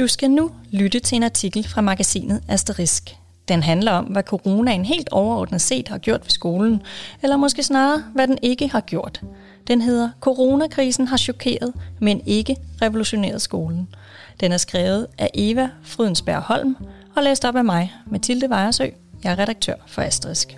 [0.00, 3.16] Du skal nu lytte til en artikel fra magasinet Asterisk.
[3.48, 6.82] Den handler om, hvad coronaen helt overordnet set har gjort ved skolen,
[7.22, 9.22] eller måske snarere, hvad den ikke har gjort.
[9.66, 13.88] Den hedder Coronakrisen har chokeret, men ikke revolutioneret skolen.
[14.40, 16.76] Den er skrevet af Eva Frydensberg Holm
[17.16, 18.86] og læst op af mig, Mathilde Vejersø.
[19.24, 20.56] Jeg er redaktør for Asterisk.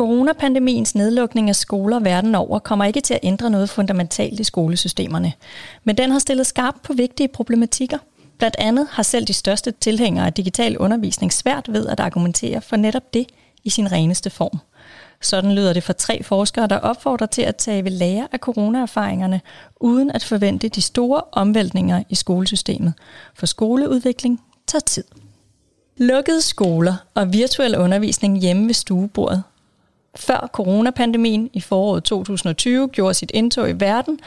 [0.00, 5.32] Coronapandemiens nedlukning af skoler verden over kommer ikke til at ændre noget fundamentalt i skolesystemerne,
[5.84, 7.98] men den har stillet skarp på vigtige problematikker.
[8.38, 12.76] Blandt andet har selv de største tilhængere af digital undervisning svært ved at argumentere for
[12.76, 13.26] netop det
[13.64, 14.58] i sin reneste form.
[15.20, 19.40] Sådan lyder det fra tre forskere, der opfordrer til at tage ved lære af coronaerfaringerne,
[19.80, 22.94] uden at forvente de store omvæltninger i skolesystemet.
[23.34, 25.04] For skoleudvikling tager tid.
[25.96, 29.42] Lukkede skoler og virtuel undervisning hjemme ved stuebordet
[30.16, 34.18] før coronapandemien i foråret 2020 gjorde sit indtog i verden,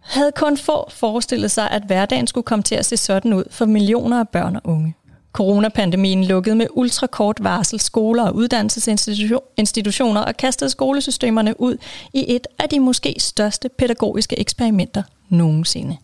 [0.00, 3.64] havde kun få forestillet sig, at hverdagen skulle komme til at se sådan ud for
[3.64, 4.94] millioner af børn og unge.
[5.32, 11.76] Coronapandemien lukkede med ultrakort varsel skoler og uddannelsesinstitutioner og kastede skolesystemerne ud
[12.12, 15.96] i et af de måske største pædagogiske eksperimenter nogensinde.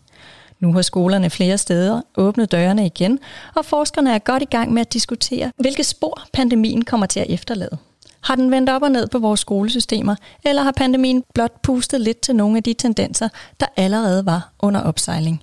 [0.59, 3.19] Nu har skolerne flere steder åbnet dørene igen,
[3.55, 7.29] og forskerne er godt i gang med at diskutere, hvilke spor pandemien kommer til at
[7.29, 7.77] efterlade.
[8.23, 12.19] Har den vendt op og ned på vores skolesystemer, eller har pandemien blot pustet lidt
[12.19, 13.29] til nogle af de tendenser,
[13.59, 15.41] der allerede var under opsejling?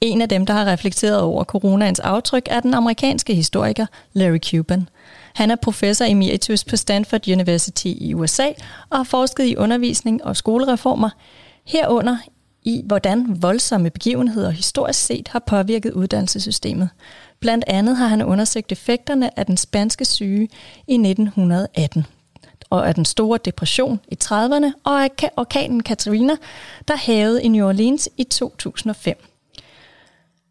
[0.00, 4.88] En af dem, der har reflekteret over coronaens aftryk, er den amerikanske historiker Larry Cuban.
[5.34, 8.48] Han er professor emeritus på Stanford University i USA
[8.90, 11.10] og har forsket i undervisning og skolereformer,
[11.66, 12.16] herunder
[12.68, 16.88] i, hvordan voldsomme begivenheder historisk set har påvirket uddannelsessystemet.
[17.40, 20.48] Blandt andet har han undersøgt effekterne af den spanske syge
[20.88, 22.06] i 1918
[22.70, 26.36] og af den store depression i 30'erne og af orkanen Katrina,
[26.88, 29.24] der havede i New Orleans i 2005.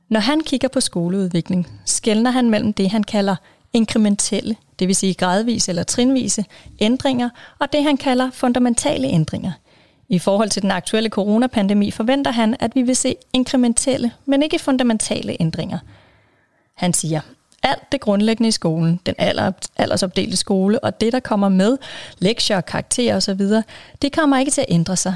[0.10, 3.36] Når han kigger på skoleudvikling, skældner han mellem det, han kalder
[3.74, 6.46] inkrementelle, det vil sige gradvise eller trinvise
[6.80, 7.30] ændringer,
[7.60, 9.52] og det, han kalder fundamentale ændringer–
[10.10, 14.60] i forhold til den aktuelle coronapandemi forventer han, at vi vil se inkrementelle, men ikke
[14.60, 15.80] fundamentale ændringer.
[16.74, 17.22] Han siger,
[17.64, 21.78] alt det grundlæggende i skolen, den alder, aldersopdelte skole og det, der kommer med,
[22.20, 23.42] lektier, karakterer osv.,
[24.02, 25.16] det kommer ikke til at ændre sig.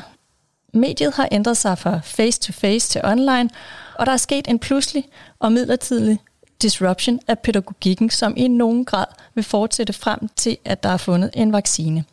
[0.74, 3.50] Mediet har ændret sig fra face-to-face til online,
[3.96, 5.06] og der er sket en pludselig
[5.40, 6.20] og midlertidig
[6.62, 9.06] disruption af pædagogikken, som i nogen grad
[9.36, 12.04] vil fortsætte frem til, at der er fundet en vaccine.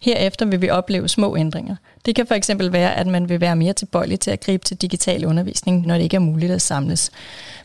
[0.00, 1.76] Herefter vil vi opleve små ændringer.
[2.06, 4.76] Det kan for eksempel være, at man vil være mere tilbøjelig til at gribe til
[4.76, 7.10] digital undervisning, når det ikke er muligt at samles.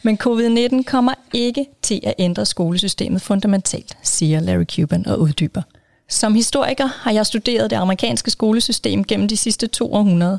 [0.03, 5.61] Men covid-19 kommer ikke til at ændre skolesystemet fundamentalt, siger Larry Cuban og uddyber.
[6.09, 10.37] Som historiker har jeg studeret det amerikanske skolesystem gennem de sidste to århundreder,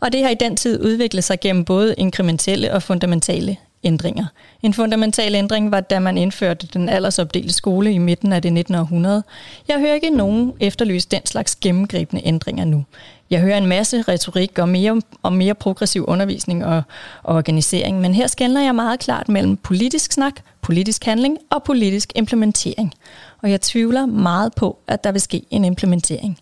[0.00, 4.26] og det har i den tid udviklet sig gennem både inkrementelle og fundamentale ændringer.
[4.62, 8.74] En fundamental ændring var, da man indførte den aldersopdelte skole i midten af det 19.
[8.74, 9.22] århundrede.
[9.68, 12.84] Jeg hører ikke nogen efterlyse den slags gennemgribende ændringer nu.
[13.30, 16.82] Jeg hører en masse retorik og mere, og mere progressiv undervisning og,
[17.22, 22.12] og organisering, men her skældner jeg meget klart mellem politisk snak, politisk handling og politisk
[22.14, 22.94] implementering.
[23.42, 26.38] Og jeg tvivler meget på, at der vil ske en implementering.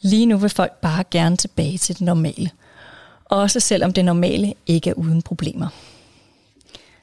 [0.00, 2.50] Lige nu vil folk bare gerne tilbage til det normale.
[3.24, 5.68] Også selvom det normale ikke er uden problemer.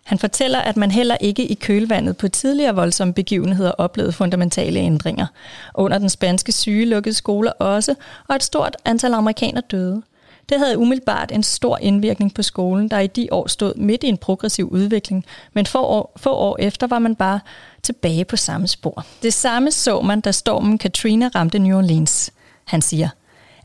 [0.05, 5.25] Han fortæller, at man heller ikke i kølvandet på tidligere voldsomme begivenheder oplevede fundamentale ændringer.
[5.73, 7.95] Under den spanske syge lukkede skoler også,
[8.27, 10.01] og et stort antal amerikanere døde.
[10.49, 14.07] Det havde umiddelbart en stor indvirkning på skolen, der i de år stod midt i
[14.07, 17.39] en progressiv udvikling, men få år, få år efter var man bare
[17.83, 19.05] tilbage på samme spor.
[19.23, 22.31] Det samme så man, da stormen Katrina ramte New Orleans.
[22.65, 23.09] Han siger,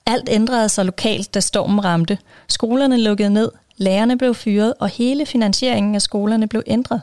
[0.07, 2.19] alt ændrede sig lokalt, da stormen ramte.
[2.49, 7.02] Skolerne lukkede ned, Lærerne blev fyret, og hele finansieringen af skolerne blev ændret.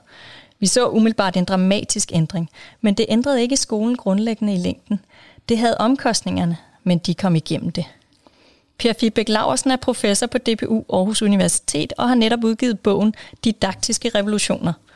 [0.59, 2.49] Vi så umiddelbart en dramatisk ændring,
[2.81, 4.99] men det ændrede ikke skolen grundlæggende i længden.
[5.49, 7.85] Det havde omkostningerne, men de kom igennem det.
[8.77, 13.13] Per Fibæk Laversen er professor på DPU Aarhus Universitet og har netop udgivet bogen
[13.43, 14.73] Didaktiske revolutioner–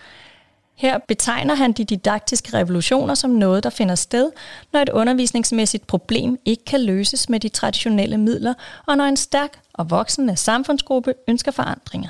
[0.82, 4.32] her betegner han de didaktiske revolutioner som noget, der finder sted,
[4.74, 8.54] når et undervisningsmæssigt problem ikke kan løses med de traditionelle midler,
[8.88, 12.10] og når en stærk og voksende samfundsgruppe ønsker forandringer.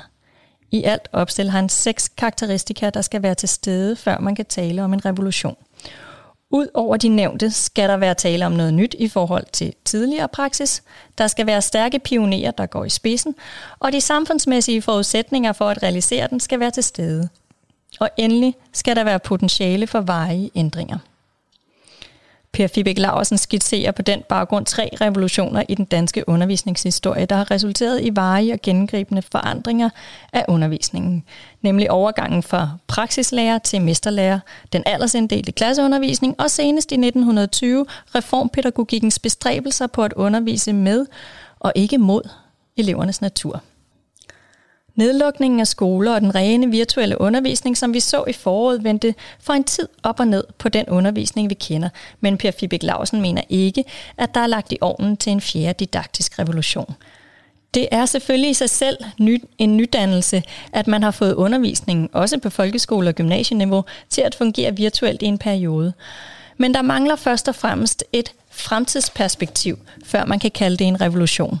[0.70, 4.84] I alt opstiller han seks karakteristika, der skal være til stede, før man kan tale
[4.84, 5.56] om en revolution.
[6.50, 10.82] Udover de nævnte skal der være tale om noget nyt i forhold til tidligere praksis.
[11.18, 13.34] Der skal være stærke pionerer, der går i spidsen,
[13.78, 17.28] og de samfundsmæssige forudsætninger for at realisere den skal være til stede.
[18.00, 20.98] Og endelig skal der være potentiale for varige ændringer.
[22.52, 27.50] Per Fibæk Laversen skitserer på den baggrund tre revolutioner i den danske undervisningshistorie, der har
[27.50, 29.90] resulteret i varige og gennemgribende forandringer
[30.32, 31.24] af undervisningen.
[31.62, 34.40] Nemlig overgangen fra praksislærer til mesterlærer,
[34.72, 41.06] den aldersinddelte klasseundervisning og senest i 1920 reformpædagogikkens bestræbelser på at undervise med
[41.60, 42.28] og ikke mod
[42.76, 43.62] elevernes natur.
[44.94, 49.52] Nedlukningen af skoler og den rene virtuelle undervisning, som vi så i foråret, vendte for
[49.52, 51.88] en tid op og ned på den undervisning, vi kender.
[52.20, 53.84] Men Per Fibik Lausen mener ikke,
[54.18, 56.94] at der er lagt i ovnen til en fjerde didaktisk revolution.
[57.74, 58.96] Det er selvfølgelig i sig selv
[59.58, 60.42] en nydannelse,
[60.72, 65.26] at man har fået undervisningen, også på folkeskole- og gymnasieniveau, til at fungere virtuelt i
[65.26, 65.92] en periode.
[66.58, 71.60] Men der mangler først og fremmest et fremtidsperspektiv, før man kan kalde det en revolution.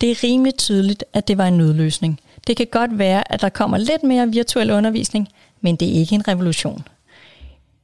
[0.00, 2.20] Det er rimelig tydeligt, at det var en nødløsning.
[2.46, 5.28] Det kan godt være, at der kommer lidt mere virtuel undervisning,
[5.60, 6.84] men det er ikke en revolution.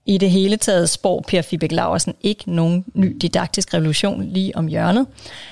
[0.06, 4.66] I det hele taget spår Per Fibæk Laversen ikke nogen ny didaktisk revolution lige om
[4.66, 5.06] hjørnet.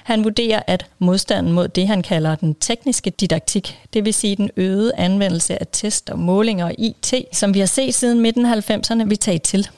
[0.05, 4.51] Han vurderer, at modstanden mod det, han kalder den tekniske didaktik, det vil sige den
[4.57, 8.71] øgede anvendelse af test og målinger og IT, som vi har set siden midten af
[8.71, 9.69] 90'erne, vil tage til.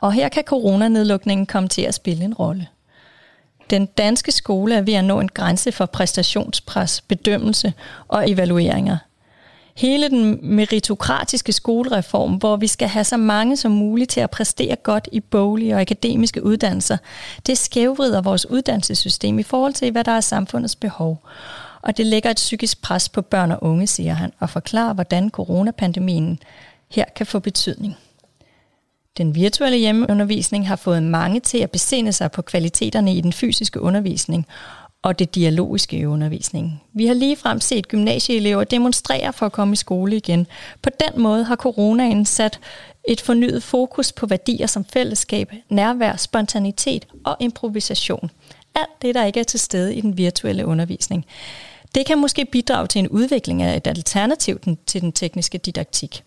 [0.00, 2.66] Og her kan coronanedlukningen komme til at spille en rolle.
[3.72, 7.72] Den danske skole er ved at nå en grænse for præstationspres, bedømmelse
[8.08, 8.96] og evalueringer.
[9.76, 14.76] Hele den meritokratiske skolereform, hvor vi skal have så mange som muligt til at præstere
[14.76, 16.96] godt i boglige og akademiske uddannelser,
[17.46, 21.26] det skævvrider vores uddannelsessystem i forhold til, hvad der er samfundets behov.
[21.82, 25.30] Og det lægger et psykisk pres på børn og unge, siger han, og forklarer, hvordan
[25.30, 26.38] coronapandemien
[26.90, 27.96] her kan få betydning.
[29.18, 33.80] Den virtuelle hjemmeundervisning har fået mange til at besinde sig på kvaliteterne i den fysiske
[33.80, 34.46] undervisning
[35.02, 36.80] og det dialogiske i undervisningen.
[36.92, 40.46] Vi har lige frem set gymnasieelever demonstrere for at komme i skole igen.
[40.82, 42.60] På den måde har coronaen sat
[43.08, 48.30] et fornyet fokus på værdier som fællesskab, nærvær, spontanitet og improvisation.
[48.74, 51.26] Alt det, der ikke er til stede i den virtuelle undervisning.
[51.94, 56.22] Det kan måske bidrage til en udvikling af et alternativ til den tekniske didaktik.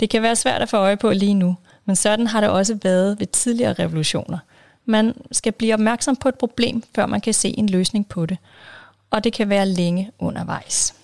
[0.00, 1.56] Det kan være svært at få øje på lige nu,
[1.88, 4.38] men sådan har det også været ved tidligere revolutioner.
[4.84, 8.38] Man skal blive opmærksom på et problem, før man kan se en løsning på det.
[9.10, 10.94] Og det kan være længe undervejs.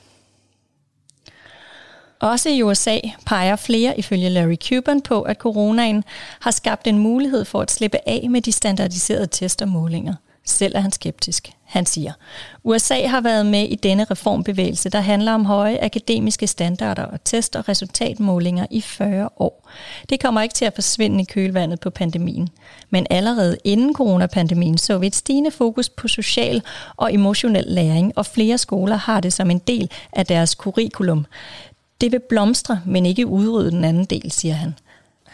[2.20, 6.04] Også i USA peger flere ifølge Larry Cuban på, at coronaen
[6.40, 10.14] har skabt en mulighed for at slippe af med de standardiserede test og målinger.
[10.46, 11.50] Selv er han skeptisk.
[11.64, 12.12] Han siger,
[12.64, 17.56] USA har været med i denne reformbevægelse, der handler om høje akademiske standarder og test-
[17.56, 19.70] og resultatmålinger i 40 år.
[20.10, 22.48] Det kommer ikke til at forsvinde i kølvandet på pandemien.
[22.90, 26.62] Men allerede inden coronapandemien så vi et stigende fokus på social
[26.96, 31.26] og emotionel læring, og flere skoler har det som en del af deres curriculum.
[32.00, 34.74] Det vil blomstre, men ikke udrydde den anden del, siger han.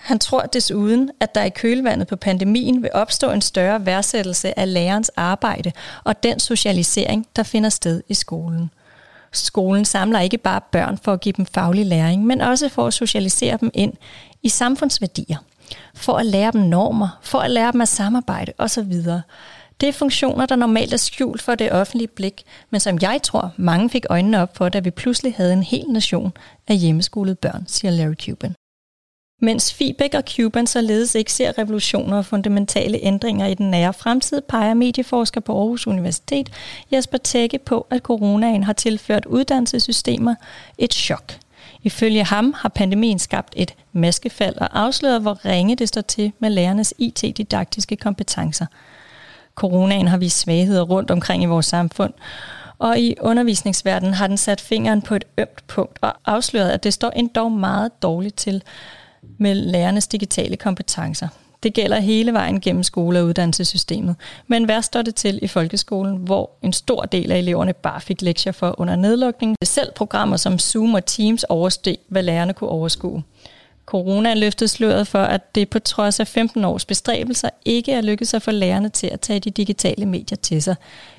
[0.00, 4.72] Han tror desuden, at der i kølvandet på pandemien vil opstå en større værdsættelse af
[4.74, 5.72] lærerens arbejde
[6.04, 8.70] og den socialisering, der finder sted i skolen.
[9.32, 12.94] Skolen samler ikke bare børn for at give dem faglig læring, men også for at
[12.94, 13.92] socialisere dem ind
[14.42, 15.36] i samfundsværdier,
[15.94, 18.92] for at lære dem normer, for at lære dem at samarbejde osv.
[19.80, 23.52] Det er funktioner, der normalt er skjult for det offentlige blik, men som jeg tror,
[23.56, 26.32] mange fik øjnene op for, da vi pludselig havde en hel nation
[26.68, 28.54] af hjemmeskolede børn, siger Larry Cuban.
[29.42, 34.40] Mens Fibæk og Cuban således ikke ser revolutioner og fundamentale ændringer i den nære fremtid,
[34.40, 36.50] peger medieforsker på Aarhus Universitet
[36.92, 40.34] Jesper Tække på, at coronaen har tilført uddannelsessystemer
[40.78, 41.32] et chok.
[41.82, 46.50] Ifølge ham har pandemien skabt et maskefald og afsløret, hvor ringe det står til med
[46.50, 48.66] lærernes IT-didaktiske kompetencer.
[49.54, 52.12] Coronaen har vist svagheder rundt omkring i vores samfund,
[52.78, 56.94] og i undervisningsverdenen har den sat fingeren på et ømt punkt og afsløret, at det
[56.94, 58.62] står endda meget dårligt til
[59.38, 61.28] med lærernes digitale kompetencer.
[61.62, 64.16] Det gælder hele vejen gennem skole- og uddannelsessystemet.
[64.46, 68.22] Men hvad står det til i folkeskolen, hvor en stor del af eleverne bare fik
[68.22, 69.56] lektier for under nedlukningen.
[69.64, 73.22] Selv programmer som Zoom og Teams oversteg, hvad lærerne kunne overskue.
[73.86, 78.34] Corona løftede sløret for, at det på trods af 15 års bestræbelser ikke er lykkedes
[78.34, 80.74] at få lærerne til at tage de digitale medier til sig,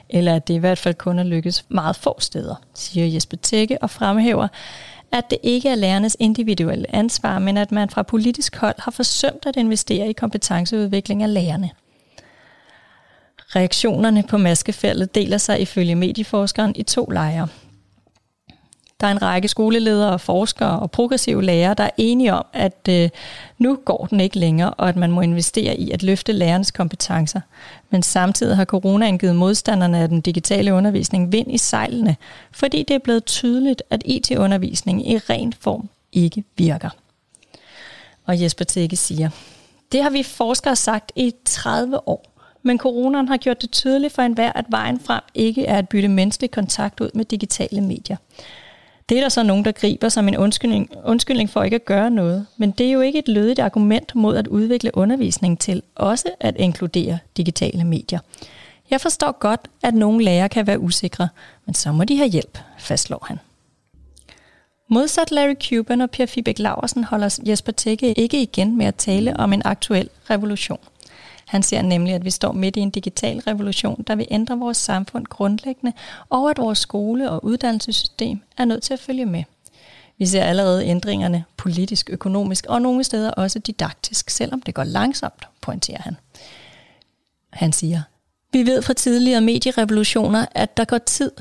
[0.09, 3.77] eller at det i hvert fald kun er lykkedes meget få steder, siger Jesper Tække
[3.81, 4.47] og fremhæver,
[5.11, 9.45] at det ikke er lærernes individuelle ansvar, men at man fra politisk hold har forsømt
[9.45, 11.69] at investere i kompetenceudvikling af lærerne.
[13.55, 17.47] Reaktionerne på maskefældet deler sig ifølge medieforskeren i to lejre.
[19.01, 23.09] Der er en række skoleledere, forskere og progressive lærere, der er enige om, at øh,
[23.57, 27.41] nu går den ikke længere, og at man må investere i at løfte lærernes kompetencer.
[27.89, 32.15] Men samtidig har coronaen givet modstanderne af den digitale undervisning vind i sejlene,
[32.51, 36.89] fordi det er blevet tydeligt, at IT-undervisning i ren form ikke virker.
[38.25, 39.29] Og Jesper Tække siger,
[39.91, 42.27] Det har vi forskere sagt i 30 år.
[42.63, 46.07] Men coronaen har gjort det tydeligt for enhver, at vejen frem ikke er at bytte
[46.07, 48.17] menneskelig kontakt ud med digitale medier.
[49.09, 52.11] Det er der så nogen, der griber som en undskyldning, undskyldning for ikke at gøre
[52.11, 52.45] noget.
[52.57, 56.55] Men det er jo ikke et lødigt argument mod at udvikle undervisning til også at
[56.57, 58.19] inkludere digitale medier.
[58.89, 61.29] Jeg forstår godt, at nogle lærere kan være usikre,
[61.65, 63.39] men så må de have hjælp, fastslår han.
[64.89, 69.37] Modsat Larry Cuban og Per Fibæk Laversen holder Jesper Tække ikke igen med at tale
[69.37, 70.79] om en aktuel revolution.
[71.51, 74.77] Han ser nemlig, at vi står midt i en digital revolution, der vil ændre vores
[74.77, 75.93] samfund grundlæggende,
[76.29, 79.43] og at vores skole- og uddannelsessystem er nødt til at følge med.
[80.17, 85.47] Vi ser allerede ændringerne politisk, økonomisk og nogle steder også didaktisk, selvom det går langsomt,
[85.61, 86.15] pointerer han.
[87.49, 88.01] Han siger,
[88.53, 91.31] vi ved fra tidligere medierevolutioner, at der går tid,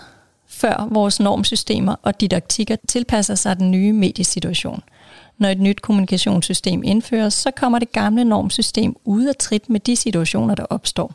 [0.47, 4.83] før vores normsystemer og didaktikker tilpasser sig den nye mediesituation–
[5.41, 9.97] når et nyt kommunikationssystem indføres, så kommer det gamle normsystem ud af trit med de
[9.97, 11.15] situationer, der opstår.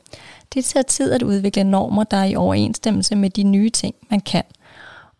[0.53, 4.19] Det tager tid at udvikle normer, der er i overensstemmelse med de nye ting, man
[4.19, 4.43] kan.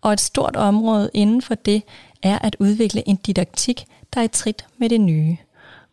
[0.01, 1.83] Og et stort område inden for det
[2.23, 5.37] er at udvikle en didaktik, der er i trit med det nye.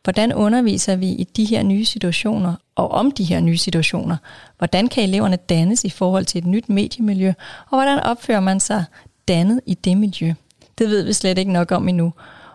[0.05, 4.17] Hvordan underviser vi i de her nye situationer, og om de her nye situationer?
[4.59, 7.33] Hvordan kan eleverne dannes i forhold til et nyt mediemiljø,
[7.71, 8.85] og hvordan opfører man sig
[9.29, 10.35] dannet i det miljø?
[10.79, 12.13] Det ved vi slet ikke nok om endnu,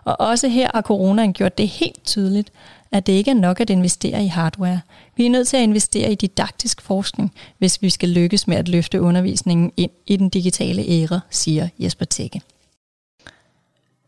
[0.08, 2.52] og også her har coronaen gjort det helt tydeligt,
[2.92, 4.80] at det ikke er nok at investere i hardware.
[5.16, 8.68] Vi er nødt til at investere i didaktisk forskning, hvis vi skal lykkes med at
[8.68, 12.42] løfte undervisningen ind i den digitale æra, siger Jesper Tække.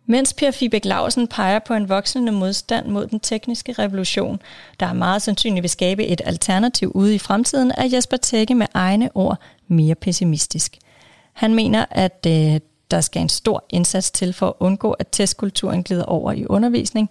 [0.07, 4.41] Mens Per Fibæk Lausen peger på en voksende modstand mod den tekniske revolution,
[4.81, 8.67] der er meget sandsynligt vil skabe et alternativ ude i fremtiden, er Jesper Tække med
[8.75, 9.39] egne ord
[9.69, 10.79] mere pessimistisk.
[11.33, 12.61] Han mener, at øh,
[12.91, 17.11] der skal en stor indsats til for at undgå, at testkulturen glider over i undervisning,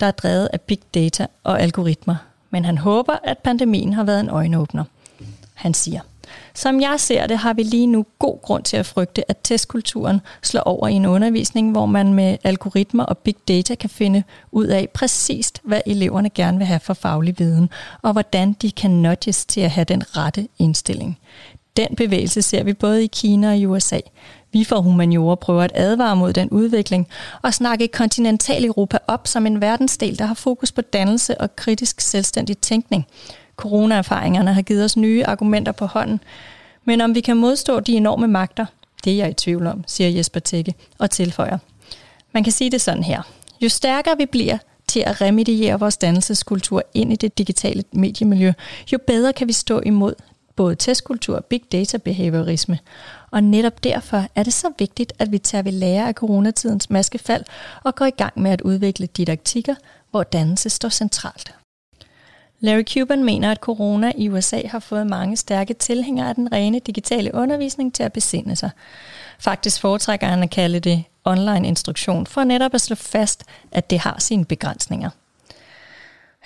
[0.00, 2.16] der er drevet af big data og algoritmer.
[2.50, 4.84] Men han håber, at pandemien har været en øjenåbner.
[5.54, 6.00] Han siger,
[6.54, 10.20] som jeg ser det, har vi lige nu god grund til at frygte, at testkulturen
[10.42, 14.22] slår over i en undervisning, hvor man med algoritmer og big data kan finde
[14.52, 17.70] ud af præcist, hvad eleverne gerne vil have for faglig viden,
[18.02, 21.18] og hvordan de kan nudges til at have den rette indstilling.
[21.78, 24.00] Den bevægelse ser vi både i Kina og i USA.
[24.52, 27.08] Vi fra Humaniora prøver at advare mod den udvikling
[27.42, 32.00] og snakke kontinental Europa op som en verdensdel, der har fokus på dannelse og kritisk
[32.00, 33.06] selvstændig tænkning.
[33.56, 36.20] Corona-erfaringerne har givet os nye argumenter på hånden,
[36.84, 38.66] men om vi kan modstå de enorme magter,
[39.04, 41.58] det er jeg i tvivl om, siger Jesper Tække og tilføjer.
[42.32, 43.22] Man kan sige det sådan her.
[43.60, 44.58] Jo stærkere vi bliver
[44.88, 48.52] til at remediere vores dannelseskultur ind i det digitale mediemiljø,
[48.92, 50.14] jo bedre kan vi stå imod
[50.58, 52.78] både testkultur og big data behaviorisme.
[53.30, 57.44] Og netop derfor er det så vigtigt, at vi tager ved lære af coronatidens maskefald
[57.84, 59.74] og går i gang med at udvikle didaktikker,
[60.10, 61.54] hvor dannelse står centralt.
[62.60, 66.78] Larry Cuban mener, at corona i USA har fået mange stærke tilhængere af den rene
[66.78, 68.70] digitale undervisning til at besinde sig.
[69.38, 73.98] Faktisk foretrækker han at kalde det online instruktion, for netop at slå fast, at det
[73.98, 75.10] har sine begrænsninger.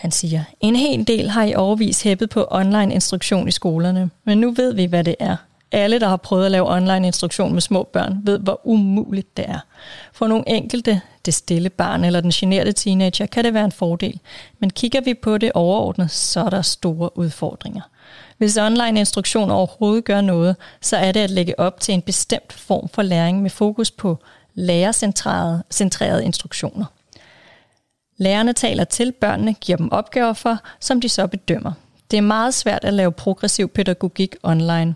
[0.02, 4.38] Han siger, en hel del har i overvis hæppet på online instruktion i skolerne, men
[4.38, 5.37] nu ved vi, hvad det er.
[5.73, 9.44] Alle, der har prøvet at lave online instruktion med små børn, ved, hvor umuligt det
[9.49, 9.59] er.
[10.12, 14.21] For nogle enkelte, det stille barn eller den generte teenager, kan det være en fordel.
[14.59, 17.82] Men kigger vi på det overordnet, så er der store udfordringer.
[18.38, 22.52] Hvis online instruktion overhovedet gør noget, så er det at lægge op til en bestemt
[22.52, 24.18] form for læring med fokus på
[24.54, 26.85] lærercentrerede instruktioner.
[28.16, 31.73] Lærerne taler til børnene, giver dem opgaver for, som de så bedømmer.
[32.11, 34.95] Det er meget svært at lave progressiv pædagogik online.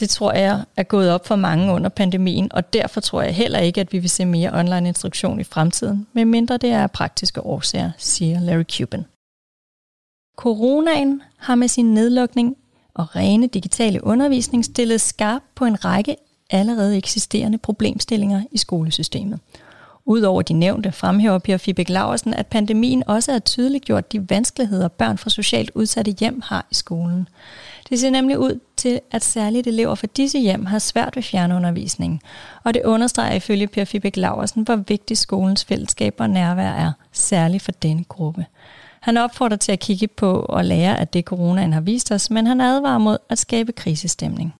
[0.00, 3.58] Det tror jeg er gået op for mange under pandemien, og derfor tror jeg heller
[3.58, 7.40] ikke, at vi vil se mere online instruktion i fremtiden, medmindre det er af praktiske
[7.40, 9.04] årsager, siger Larry Cuban.
[10.36, 12.56] Coronaen har med sin nedlukning
[12.94, 16.16] og rene digitale undervisning stillet skarp på en række
[16.50, 19.40] allerede eksisterende problemstillinger i skolesystemet–
[20.08, 25.18] Udover de nævnte fremhæver Per Fibæk Laversen, at pandemien også har tydeliggjort de vanskeligheder, børn
[25.18, 27.28] fra socialt udsatte hjem har i skolen.
[27.90, 32.22] Det ser nemlig ud til, at særligt elever fra disse hjem har svært ved fjernundervisning,
[32.64, 37.62] og det understreger ifølge Per Fibæk Laversen, hvor vigtig skolens fællesskab og nærvær er, særligt
[37.62, 38.46] for denne gruppe.
[39.00, 42.46] Han opfordrer til at kigge på og lære af det, coronaen har vist os, men
[42.46, 44.54] han advarer mod at skabe krisestemning.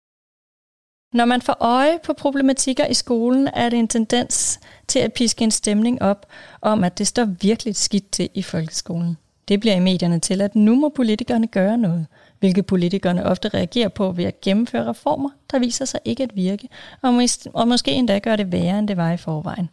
[1.16, 5.44] Når man får øje på problematikker i skolen, er det en tendens til at piske
[5.44, 6.26] en stemning op
[6.61, 9.16] om, at det står virkelig skidt til i folkeskolen.
[9.49, 12.06] Det bliver i medierne til, at nu må politikerne gøre noget,
[12.38, 16.68] hvilket politikerne ofte reagerer på ved at gennemføre reformer, der viser sig ikke at virke,
[17.02, 19.68] og, mås- og måske endda gør det værre, end det var i forvejen.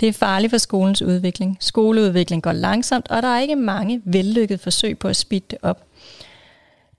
[0.00, 1.56] Det er farligt for skolens udvikling.
[1.60, 5.84] Skoleudvikling går langsomt, og der er ikke mange vellykkede forsøg på at speede det op.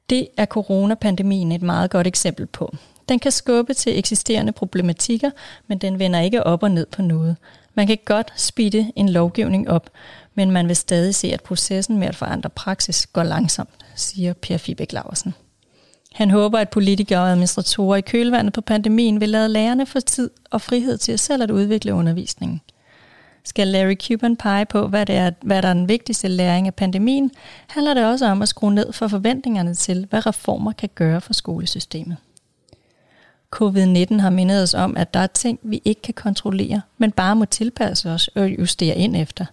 [0.09, 2.75] Det er coronapandemien et meget godt eksempel på.
[3.09, 5.29] Den kan skubbe til eksisterende problematikker,
[5.67, 7.35] men den vender ikke op og ned på noget.
[7.75, 9.89] Man kan godt speede en lovgivning op,
[10.35, 14.57] men man vil stadig se, at processen med at forandre praksis går langsomt, siger Per
[14.57, 15.33] Fibæk Laversen.
[16.13, 20.29] Han håber, at politikere og administratorer i kølvandet på pandemien vil lade lærerne få tid
[20.49, 22.61] og frihed til selv at udvikle undervisningen.
[23.43, 26.75] Skal Larry Cuban pege på, hvad, det er, hvad der er den vigtigste læring af
[26.75, 27.31] pandemien,
[27.67, 31.33] handler det også om at skrue ned for forventningerne til, hvad reformer kan gøre for
[31.33, 32.17] skolesystemet.
[33.55, 37.35] Covid-19 har mindet os om, at der er ting, vi ikke kan kontrollere, men bare
[37.35, 39.45] må tilpasse os og justere ind efter.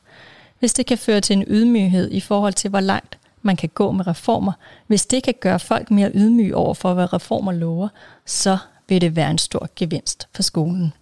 [0.58, 3.92] Hvis det kan føre til en ydmyghed i forhold til, hvor langt man kan gå
[3.92, 4.52] med reformer,
[4.86, 7.88] hvis det kan gøre folk mere ydmyge over for, hvad reformer lover,
[8.26, 10.92] så vil det være en stor gevinst for skolen.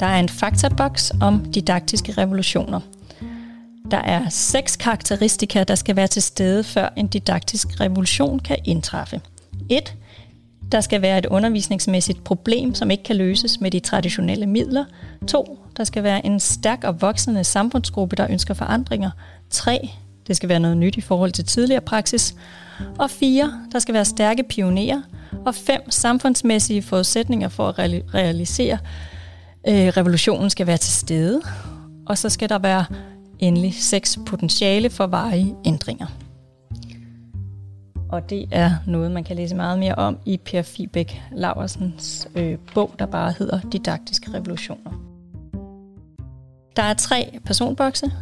[0.00, 2.80] Der er en faktaboks om didaktiske revolutioner.
[3.92, 9.20] Der er seks karakteristika, der skal være til stede, før en didaktisk revolution kan indtræffe.
[9.70, 9.94] 1.
[10.72, 14.84] Der skal være et undervisningsmæssigt problem, som ikke kan løses med de traditionelle midler.
[15.28, 15.58] 2.
[15.76, 19.10] Der skal være en stærk og voksende samfundsgruppe, der ønsker forandringer.
[19.50, 19.90] 3.
[20.26, 22.34] Det skal være noget nyt i forhold til tidligere praksis.
[22.98, 23.52] Og 4.
[23.72, 25.02] Der skal være stærke pionerer.
[25.46, 25.90] Og 5.
[25.90, 27.78] Samfundsmæssige forudsætninger for at
[28.14, 28.78] realisere
[29.68, 31.40] øh, revolutionen skal være til stede.
[32.06, 32.84] Og så skal der være
[33.42, 36.06] endelig seks potentiale for varige ændringer.
[38.08, 42.58] Og det er noget, man kan læse meget mere om i Per Fibæk Laversens øh,
[42.74, 44.90] bog, der bare hedder Didaktiske Revolutioner.
[46.76, 48.12] Der er tre personbokse.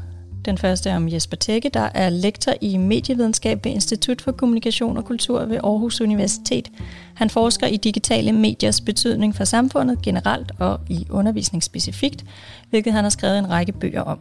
[0.45, 4.97] Den første er om Jesper Tække, der er lektor i medievidenskab ved Institut for Kommunikation
[4.97, 6.71] og Kultur ved Aarhus Universitet.
[7.15, 12.25] Han forsker i digitale mediers betydning for samfundet generelt og i undervisning specifikt,
[12.71, 14.19] hvilket han har skrevet en række bøger om.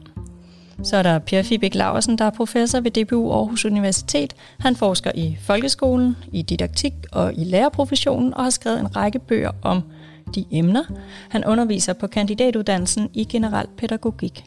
[0.83, 4.33] Så er der Per Fibik Laversen, der er professor ved DBU Aarhus Universitet.
[4.59, 9.51] Han forsker i folkeskolen, i didaktik og i lærerprofessionen og har skrevet en række bøger
[9.61, 9.81] om
[10.35, 10.83] de emner.
[11.29, 14.43] Han underviser på kandidatuddannelsen i generel pædagogik.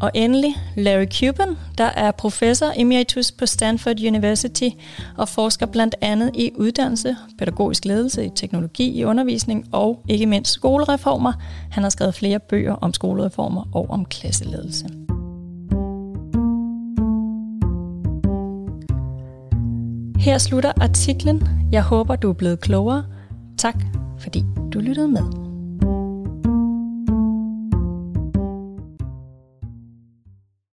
[0.00, 4.68] Og endelig Larry Cuban, der er professor emeritus på Stanford University
[5.16, 10.52] og forsker blandt andet i uddannelse, pædagogisk ledelse, i teknologi, i undervisning og ikke mindst
[10.52, 11.32] skolereformer.
[11.70, 14.86] Han har skrevet flere bøger om skolereformer og om klasseledelse.
[20.20, 21.42] Her slutter artiklen.
[21.72, 23.04] Jeg håber, du er blevet klogere.
[23.58, 23.74] Tak,
[24.18, 25.49] fordi du lyttede med.